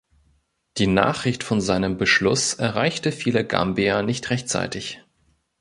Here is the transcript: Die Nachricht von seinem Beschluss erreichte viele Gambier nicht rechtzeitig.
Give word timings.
Die 0.79 0.87
Nachricht 0.87 1.43
von 1.43 1.61
seinem 1.61 1.95
Beschluss 1.99 2.55
erreichte 2.55 3.11
viele 3.11 3.45
Gambier 3.45 4.01
nicht 4.01 4.31
rechtzeitig. 4.31 5.03